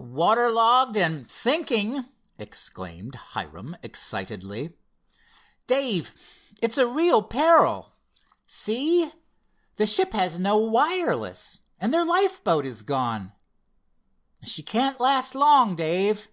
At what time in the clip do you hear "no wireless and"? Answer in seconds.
10.38-11.92